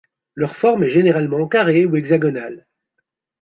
[0.33, 2.65] Leur forme est généralement carrée ou hexagonale.